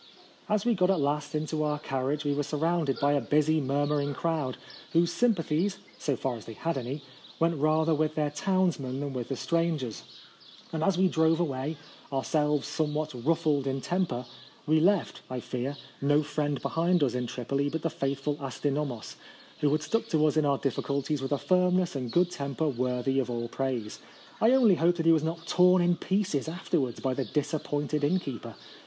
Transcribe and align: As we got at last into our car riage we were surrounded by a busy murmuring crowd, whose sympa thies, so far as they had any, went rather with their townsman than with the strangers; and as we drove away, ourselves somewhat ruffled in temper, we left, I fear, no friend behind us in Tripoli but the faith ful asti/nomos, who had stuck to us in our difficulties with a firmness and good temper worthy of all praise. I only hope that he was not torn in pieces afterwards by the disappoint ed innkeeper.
As 0.49 0.65
we 0.65 0.73
got 0.73 0.89
at 0.89 0.99
last 0.99 1.35
into 1.35 1.61
our 1.63 1.77
car 1.77 2.05
riage 2.05 2.23
we 2.23 2.33
were 2.33 2.41
surrounded 2.41 2.99
by 2.99 3.13
a 3.13 3.21
busy 3.21 3.61
murmuring 3.61 4.15
crowd, 4.15 4.57
whose 4.93 5.11
sympa 5.13 5.45
thies, 5.47 5.77
so 5.99 6.15
far 6.15 6.35
as 6.37 6.45
they 6.45 6.53
had 6.55 6.75
any, 6.75 7.03
went 7.39 7.57
rather 7.59 7.93
with 7.93 8.15
their 8.15 8.31
townsman 8.31 8.99
than 8.99 9.13
with 9.13 9.27
the 9.27 9.35
strangers; 9.35 10.01
and 10.73 10.83
as 10.83 10.97
we 10.97 11.07
drove 11.07 11.39
away, 11.39 11.77
ourselves 12.11 12.67
somewhat 12.67 13.13
ruffled 13.13 13.67
in 13.67 13.79
temper, 13.79 14.25
we 14.65 14.79
left, 14.79 15.21
I 15.29 15.39
fear, 15.39 15.77
no 16.01 16.23
friend 16.23 16.59
behind 16.63 17.03
us 17.03 17.13
in 17.13 17.27
Tripoli 17.27 17.69
but 17.69 17.83
the 17.83 17.91
faith 17.91 18.21
ful 18.21 18.39
asti/nomos, 18.41 19.17
who 19.59 19.71
had 19.71 19.83
stuck 19.83 20.07
to 20.07 20.25
us 20.25 20.35
in 20.35 20.45
our 20.45 20.57
difficulties 20.57 21.21
with 21.21 21.31
a 21.31 21.37
firmness 21.37 21.95
and 21.95 22.11
good 22.11 22.31
temper 22.31 22.67
worthy 22.69 23.19
of 23.19 23.29
all 23.29 23.47
praise. 23.47 23.99
I 24.41 24.49
only 24.53 24.73
hope 24.73 24.95
that 24.95 25.05
he 25.05 25.11
was 25.11 25.23
not 25.23 25.45
torn 25.45 25.79
in 25.79 25.95
pieces 25.95 26.47
afterwards 26.49 26.99
by 27.01 27.13
the 27.13 27.25
disappoint 27.25 27.93
ed 27.93 28.03
innkeeper. 28.03 28.55